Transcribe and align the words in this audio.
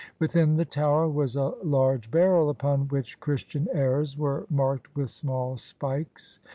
Within 0.17 0.57
the 0.57 0.65
tower 0.65 1.07
was 1.07 1.35
a 1.35 1.53
large 1.63 2.09
barrel 2.09 2.49
upon 2.49 2.87
which 2.87 3.19
Christian 3.19 3.67
airs 3.71 4.17
were 4.17 4.47
marked 4.49 4.95
with 4.95 5.11
small 5.11 5.57
spikes. 5.57 6.39